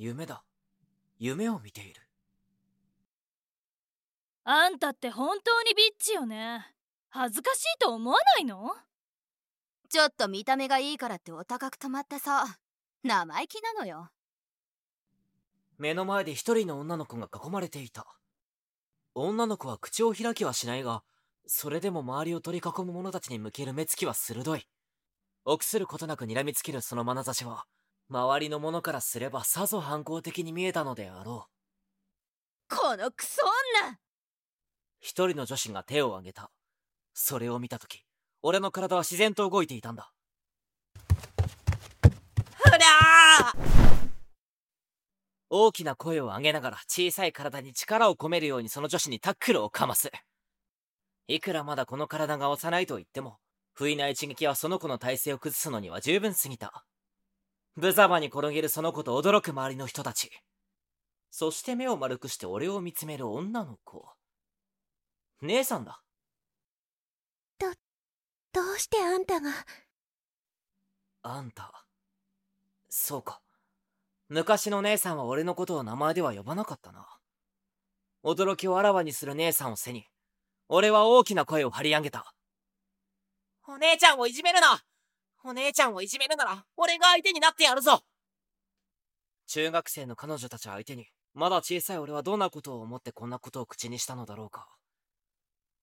[0.00, 0.44] 夢だ。
[1.18, 2.00] 夢を見ている。
[4.44, 6.64] あんたって本当にビッチよね。
[7.10, 8.70] 恥ずかしいと思わないの？
[9.88, 12.46] ちょっと見た目がいいからってお高く止まってさ。
[13.02, 14.10] 生意気なのよ。
[15.78, 18.06] 目の前で一人の女の子が囲まれていた。
[19.16, 21.02] 女の子は口を開きはしないが
[21.48, 24.68] それでも周りを取り囲む者たちに向ける目つきは鋭い。
[25.44, 27.64] 臆することなく睨みつけるその眼差しは
[28.10, 31.46] 周りの者からすればさぞ反抗的に見えたのであろ
[32.70, 32.74] う。
[32.74, 33.42] このクソ
[33.84, 33.98] 女！
[35.00, 36.50] 一人の女子が手を挙げた。
[37.12, 38.04] それを見た時
[38.40, 40.12] 俺の体は自然と動いていたんだ。
[42.54, 42.78] ふら
[45.50, 50.10] 大きな声を上げながら小さい体に力を込めるようにその女子にタックルをかます。
[51.26, 53.36] いくらまだこの体が幼いと言っても
[53.74, 56.84] 不意な一撃はその子の体勢を崩すのには十分すぎた
[57.80, 60.32] 無様に転げるその子と驚く周りの人たち。
[61.30, 64.04] そして目を丸くして俺を見つめる女の子。
[65.42, 66.02] 姉さんだ。
[67.60, 67.68] ど
[68.52, 69.50] どうしてあんたが？
[71.22, 71.84] あんた。
[72.88, 73.40] そうか。
[74.28, 77.06] 昔の姉さんは俺のことを名前では呼ばなかったな。
[78.24, 80.04] 驚きをあらわにする姉さんを背に
[80.68, 82.34] 俺は大きな声を張り上げた。
[83.68, 84.82] お姉ちゃんをいじめるな
[85.44, 88.02] お姉ちゃんをいじめるなら俺が相手になってやるぞ。
[89.46, 94.68] 中学生の彼女たち相手にまだ小さい俺はどんなことを思ってこんなことを口にしたのだろうか。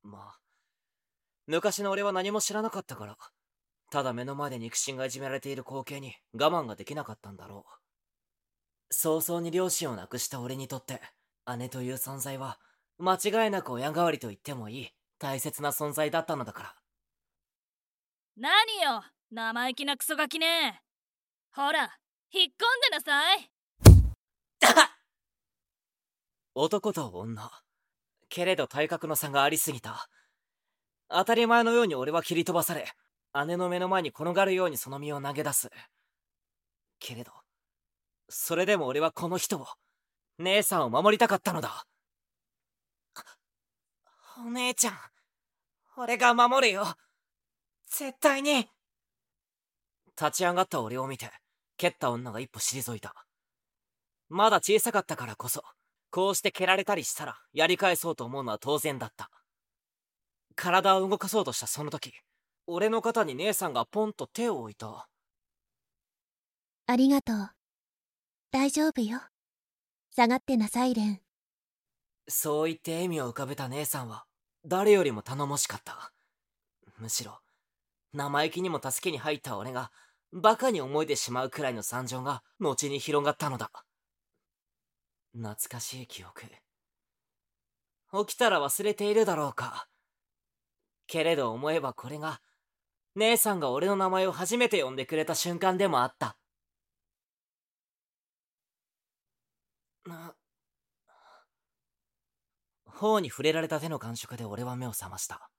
[0.03, 0.39] まあ
[1.47, 3.17] 昔の俺は何も知らなかったから
[3.92, 8.94] ただ目の前で肉親がいじめられている光景に我慢ができなかったんだろう。
[8.94, 11.02] 早々に両親を亡くした俺にとって
[11.58, 12.59] 姉という存在は
[12.97, 16.75] 間違いなく親代わりと言ってもいい大切な存在だったのだから。
[18.38, 18.52] 何
[18.84, 20.81] よ生意気なクソガキね。
[21.54, 21.98] ほら
[22.31, 23.52] 引っ込んでなさい。
[26.54, 27.52] 男と女。
[28.30, 30.09] けれど体格の差がありすぎた。
[31.09, 32.91] 当たり前のように俺は切り飛ばされ
[33.46, 35.69] 姉の目の前に転がるようにその身を投げ出す。
[37.00, 37.31] けれど
[38.30, 39.68] それでも俺はこの人を
[40.38, 41.86] 姉さんを守りたかったのだ。
[44.38, 45.00] お姉ちゃん
[45.97, 46.86] 俺が守るよ。
[47.88, 48.69] 絶対に。
[50.20, 51.30] 立ち上がった俺を見て
[51.78, 53.14] 蹴った女が一歩退いた。
[54.30, 55.64] まだ小さかったからこそ
[56.09, 59.30] こうして蹴られたりしたらやり返そうと思うのは当然だった。
[60.56, 62.14] 体を動かそうとしたその時
[62.68, 65.08] 俺の肩に姉さんがポンと手を置いた。
[66.88, 67.50] ありがとう。
[68.52, 69.20] 大丈夫よ。
[70.16, 71.20] 下がってなさいレン
[72.28, 74.25] そう言って笑みを浮かべた姉さんは
[74.66, 76.14] 誰よりも頼もしかった。
[76.98, 77.40] むしろ
[78.14, 79.92] 生意気にも助けに入った俺が
[80.38, 83.72] バカに思えてしまうくらいの惨状が後に広がったのだ。
[85.34, 86.41] 懐かしい記憶。
[88.28, 89.88] 起きたら忘れているだろうか。
[91.07, 92.41] けれど思えばこれが
[93.16, 96.35] 姉さんが俺の名前を初めて呼んでくれた瞬間でもあった。
[102.85, 105.50] 頬に触れられた手の感触で俺は目を覚ました。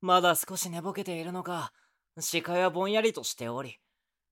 [0.00, 1.72] まだ少し寝ぼけているのか
[2.20, 3.78] 視界はぼんやりとしており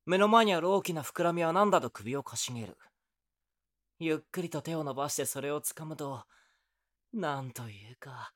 [0.05, 2.77] 目の前にある大きな膨らみは何だと首をかしげる。
[3.99, 6.25] ゆっくりと手を伸ばしてそれをつかむと
[7.13, 8.33] なんというか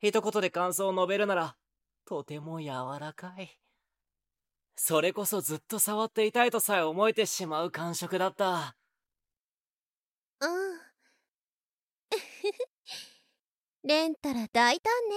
[0.00, 1.56] 一言で感想を述べるなら
[2.04, 2.68] とても柔
[3.00, 3.58] らかい。
[4.76, 8.76] それこそずっと触っていたいとさえ思えてしまう感触だった。
[10.40, 10.80] うん。
[13.84, 15.16] レンタラ大胆ね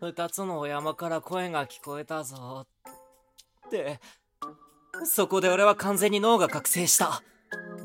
[0.00, 2.66] 二つのお山から声が聞こえたぞ。
[3.66, 3.98] って。
[5.04, 7.22] そこで俺は完全に脳が覚醒した。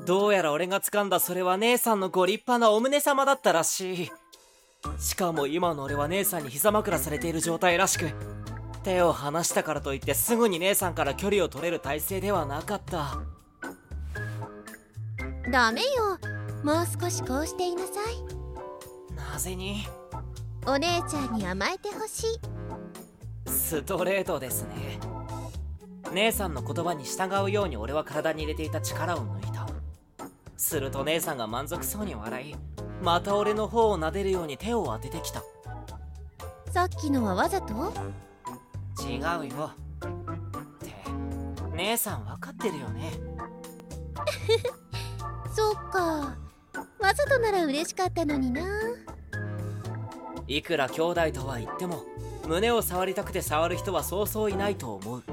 [0.06, 4.12] どうやら俺が掴んだそれは姉さんのご立派なお胸様だったらしい。
[5.00, 8.10] しかも今の俺は姉さんに膝枕されている状態らしく。
[8.84, 13.20] 手を離したからといってすぐに姉さんから距離を取れる体勢ではなかった。
[15.52, 16.18] ダメよ。
[16.64, 19.16] もう少しこうしていなさい。
[19.16, 19.86] なぜに？
[20.68, 23.50] お姉ちゃんに甘えてほしい。
[23.50, 25.00] ストレートですね。
[26.14, 29.68] 姉さんの言葉に従うように俺は体に入れていた力を抜いた。
[30.58, 32.56] すると姉さんが満足そうに笑い
[33.02, 35.42] また俺の方を撫でるように手を当ててきた。
[36.72, 37.92] さっきのはわざと？
[39.02, 39.72] 違うよ。
[39.72, 40.94] って
[41.76, 43.12] 姉さん分かってるよね。
[45.56, 46.38] そっか。
[47.00, 48.62] わざとなら嬉しかったのにな
[50.48, 52.04] いくら兄弟とは言っても
[52.48, 55.24] 胸を触りたくて触る人はそうそういないと思う。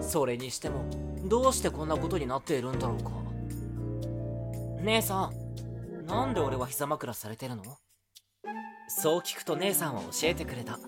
[0.00, 0.84] それにしても
[1.24, 3.10] どうしてこんなことになっているんだろうか。
[4.82, 7.62] 姉さんなんで俺は膝枕されてるの？
[8.88, 10.78] そう聞くと姉さんは教えてくれた。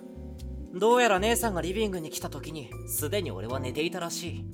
[0.73, 4.45] どうやら姉さんがリビングに来た時にすでに俺は寝ていたらしい。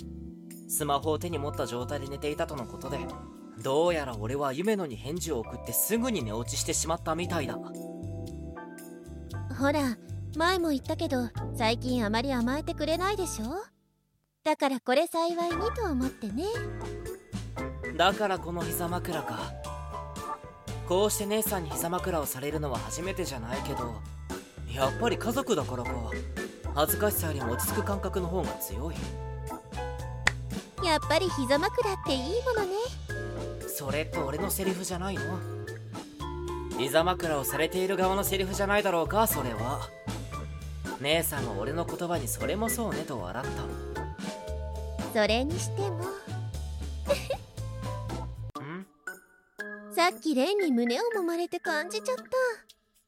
[0.69, 2.99] スマホを手に持った状態で寝ていたとのことで
[3.61, 7.59] どうやら俺は夢野に返事を送ってすぐに寝落ちしてしまったみたいだ。
[9.61, 9.95] ほら
[10.35, 13.45] 前も言ったけど最近あまり甘えてくれないでしょ？
[14.43, 16.45] だからこれ幸いにと思ってね。
[17.95, 19.53] だからこの膝枕か。
[20.89, 24.01] こうして姉さんに膝枕をされるのは初めてじゃないけど
[24.73, 25.91] やっぱり家族だからか。
[26.73, 28.95] 恥ずかしさよりも落ち着く感覚の方が強い。
[30.83, 32.71] やっぱり膝枕っていいものね。
[33.67, 35.60] それって俺のセリフじゃないの？
[36.77, 39.89] 膝枕をされている側のセリフじゃないだろうかそれは。
[41.01, 43.51] 姉さんは俺の言葉にそれもそうねと笑った。
[45.21, 46.05] それにしても。
[48.61, 48.85] ん？
[49.93, 52.23] さっきレンに胸を揉まれて感じちゃった。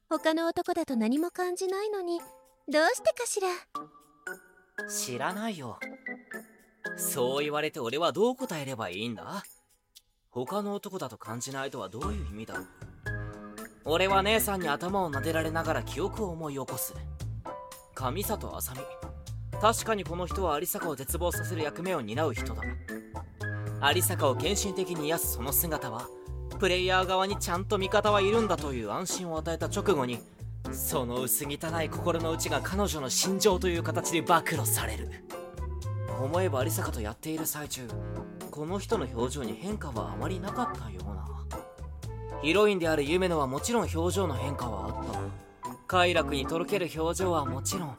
[0.10, 2.20] 他の男だと何も感じないのに。
[2.68, 3.48] どうしてかしら。
[4.90, 5.80] 知らないよ。
[6.98, 9.44] そう言われて俺はどう答えればいいんだ？
[10.30, 12.56] 他の男だと感じないとはどういう意味だ？
[12.56, 12.68] ろう
[13.86, 16.94] 俺は姉さんに頭を撫でられながら記憶を思い起こす。
[17.94, 18.80] 上里浅見
[19.60, 22.64] 確かにこの人は有坂を絶望させる役目を担う人だ。
[23.94, 26.08] 有坂を献身的に癒すその姿は
[26.60, 30.20] プレイヤー側にちゃんと味方はいるんだという安心を与えた直後に
[30.72, 35.10] その薄汚い心の内が彼女の心情という形で暴露される。
[36.22, 37.86] 思えば有坂とやっている最中
[38.50, 41.43] この人の表情に変化はあまりなかったような。
[42.44, 45.20] ヒロインである夢野はもちろん表情の変化はあった。
[45.88, 47.96] 快楽にとろける表情はもちろん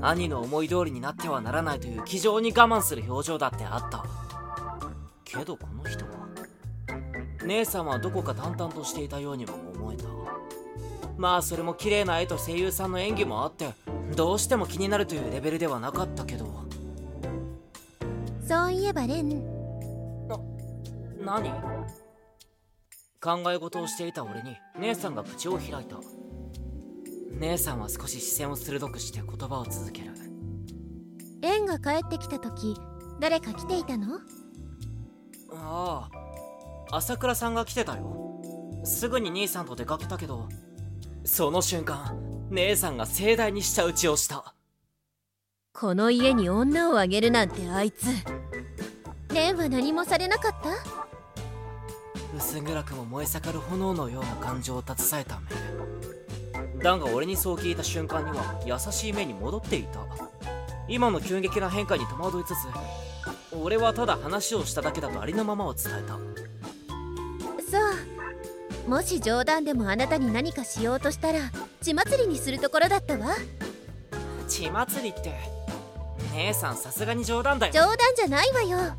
[0.00, 4.04] 兄の思い通りになってはならないという気丈に我慢する表情だってあった。
[5.22, 6.12] けどこの人は
[7.44, 10.04] 姉さんはどこか淡々としていたようにも思えた。
[11.18, 13.68] まあそれも綺麗な絵と声優さんの演技もあって
[14.16, 16.46] どうしても気になるというレベルではなかったけど。
[18.48, 19.42] そういえばレン。
[21.22, 21.73] 何？
[23.24, 25.96] 考え事をしていた俺に姉さんが口を開いた。
[27.40, 30.10] 姉さんは少し視線を鋭くして言葉を続ける。
[31.40, 32.76] レンが帰ってきた時
[33.20, 34.18] 誰か来ていたの？
[35.54, 36.10] あ
[36.90, 38.42] あ朝倉さんが来てたよ。
[38.84, 40.46] すぐに兄さんと出かけたけど
[41.24, 42.18] その瞬間
[42.50, 44.54] 姉さんが盛大に舌打ちをした。
[45.72, 48.04] この家に女をあげるなんてあいつ。
[49.32, 50.93] レンは何もされなかった？
[52.54, 55.40] 薄暗くも燃え盛る炎のような感情を携えた
[56.76, 59.98] 目だが俺にそう聞いた瞬間には優しい目に戻っていた。
[60.86, 62.52] 今の急激な変化に戸惑いつつ
[63.56, 66.14] 俺はただ話をしただけだとありのままを伝えた。
[66.14, 66.20] そ
[68.86, 73.34] うもし冗談でもあなたに何かしようとしたら血祭りにするところだったわ。
[74.46, 75.32] 血祭りって
[76.34, 77.72] 姉さんさすがに冗談だよ。
[77.72, 78.94] 冗談じゃないわよ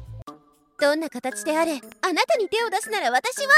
[0.86, 3.54] どんな形であれあなたに手を出すなら私は。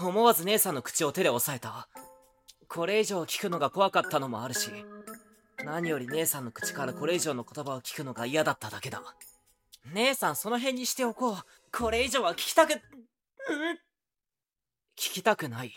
[0.00, 1.88] 思わず姉さんの口を手で押さえた
[2.68, 4.70] これ以上聞くのが怖かったのもあるし
[5.64, 9.02] 何より姉さんの口からこれ以上の言葉を聞くのが嫌だっただけだ。
[9.92, 11.36] 姉さんその辺にしておこう。
[11.76, 13.78] これ以上は聞きたく、うん、聞
[14.96, 15.74] きたくない。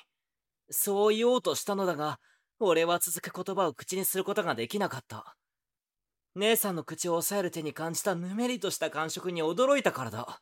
[0.69, 2.19] そう言おうとしたのだが
[2.59, 5.35] 俺は続く言葉を口にすることができなかった。
[6.36, 10.42] 姉さんの口を押さえる手に感じたぬめりとした感触に驚いたからだ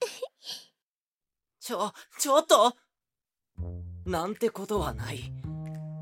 [1.60, 2.76] ちょ、ちょっと
[4.04, 5.32] なんてことはない。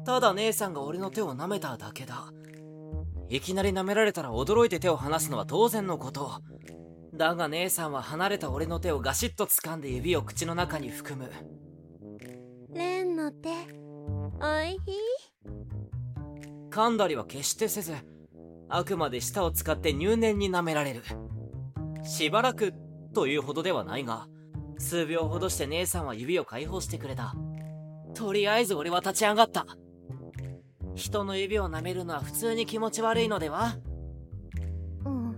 [0.04, 2.32] ただ姉さんが俺の手を舐めただけだ。
[3.28, 6.40] いきなり舐められたら驚いて手を離すのは当然のこと。
[7.12, 11.32] だが姉さんは離れた俺の手をガシッと掴んで指を口の中に含む。
[12.72, 13.85] レンの手
[14.40, 14.78] おい
[16.70, 17.94] 噛んだりは決してせず、
[18.68, 21.02] あくまで舌を使って入念に舐められる。
[22.04, 22.74] しばらく
[23.14, 24.28] というほどではないが、
[24.78, 27.34] 数秒ほどして姉さんは指を解放してくれた。
[28.14, 29.66] とりあえず俺は立ち上がった。
[30.94, 33.76] 人の指を舐めるのは普通に気持ち悪いのでは？
[35.04, 35.36] うん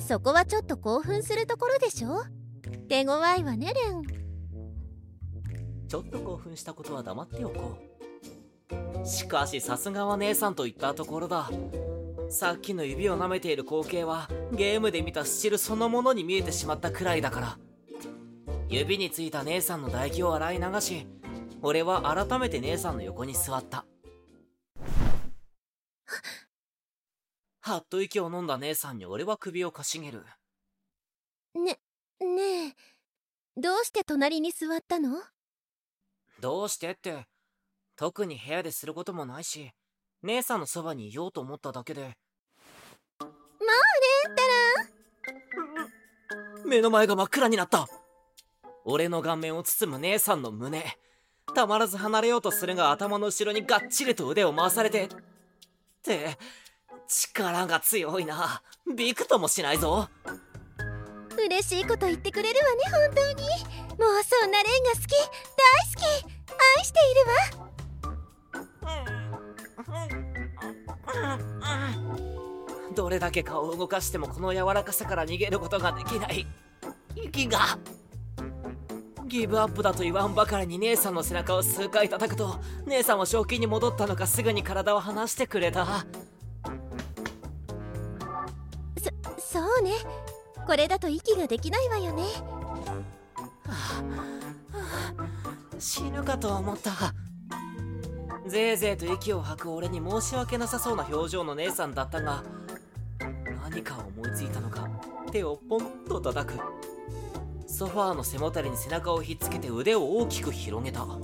[0.00, 2.24] そこはちょっと興奮するところでしょ？
[2.88, 4.02] 手強いわねレン
[5.88, 7.89] ちょっと興奮したことは黙っておこう。
[9.04, 11.50] しかしさすがは姉さんと言ったところだ。
[12.28, 17.58] さっきの指を舐めている光景はゲームで見たスチルそのものに見えてしまったくらいだから。
[18.68, 21.06] 指についた姉さんの唾液を洗い流し、
[21.60, 23.84] 俺は改めて姉さんの横に座った。
[27.62, 30.24] はっと息を飲んだ姉さんに俺は首をかしげる
[31.54, 31.78] ね
[32.20, 32.74] ねえ
[33.56, 35.20] どうして隣に座ったの？
[36.40, 37.26] どうしてって
[38.00, 39.72] 特に部屋ですることもないし
[40.22, 42.00] 姉さんのそばにいようと思っただけで。
[42.00, 43.30] もうね
[44.26, 45.60] った
[46.64, 46.66] ら。
[46.66, 47.86] 目の前が真っ暗になった。
[48.86, 50.82] 俺の顔面を包む姉さんの胸。
[51.54, 55.04] たまらず離れようとするが頭の後ろにがっちりと腕を回されて。
[55.04, 55.08] っ
[56.02, 56.38] て
[57.06, 58.62] 力が強いな。
[58.96, 60.08] びくともしないぞ。
[61.36, 62.80] 嬉しいこと言ってくれるわね
[63.12, 63.42] 本当に。
[63.98, 64.49] もうそん
[73.20, 76.46] れだけ顔を動かしてもこの柔らかさから逃げることができない。
[77.14, 77.78] 息が。
[79.26, 85.86] ギブアップだと言わんばかりに姉さんの背中を数回叩くと姉さんは正気に戻ったのかすぐに体を離してくれた。
[88.98, 89.92] そそうね。
[90.66, 92.28] これだと息ができないわよね、は
[93.66, 93.72] あ
[94.76, 94.82] は
[95.18, 95.24] あ、
[95.78, 96.92] 死ぬかと思った。
[98.48, 102.42] ぜいぜいと息を吐く俺に申し訳なさそうな表情の姉さんだったが
[103.70, 104.88] 何か思いついたのか
[105.30, 106.60] 手をポンと叩く。
[107.66, 111.04] ソファーの背もたれに背中をひっつけて腕を大きく広げた。
[111.04, 111.06] ん？
[111.06, 111.20] ほ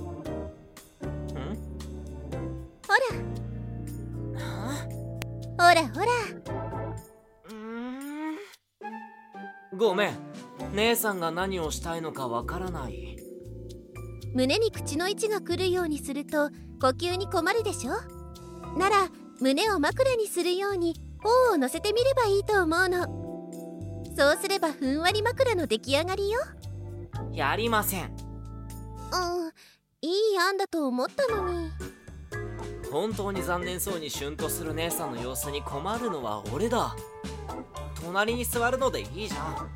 [4.33, 4.39] ら。
[4.39, 4.87] は
[5.57, 6.05] ほらほら。
[7.51, 8.37] うん。
[9.77, 10.13] ごめん。
[10.73, 13.17] 姉さんが何をしたいのかわからない。
[14.33, 16.49] 胸に口の位置が来るようにすると
[16.79, 17.91] 呼吸に困るでしょ？
[18.77, 19.09] なら
[19.41, 20.95] 胸を枕にするように
[21.27, 23.05] 頬を乗せてみればいいと思うの。
[24.15, 26.39] そうすればふんわり枕の出来上がりよ。
[27.33, 28.05] やりません。
[28.05, 29.51] うん
[30.01, 31.69] いい案だと思ったのに。
[32.91, 36.95] 本当に残念そうにシュンとする姉さんの様子に困るのは俺だ。
[38.01, 39.69] 隣に座るのでいいじゃん。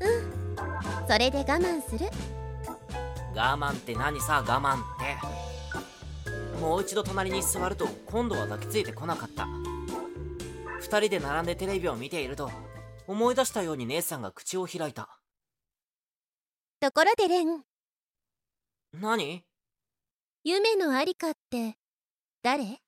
[0.00, 1.08] うん。
[1.08, 2.10] それで我慢する。
[3.34, 5.45] 我慢って何さ我慢って
[6.60, 9.46] もう一度隣に座ると今度は抱きついてこなかった。
[10.80, 12.50] 二人で並んでテレビを見ていると
[13.06, 15.20] 思い出したように姉さんが口を開いた。
[16.80, 17.62] ところでレン。
[18.92, 19.44] 何？
[20.44, 21.76] 夢のありかって
[22.42, 22.78] 誰？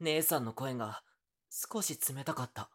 [0.00, 1.02] 姉さんの声が
[1.50, 2.70] 少し冷たかった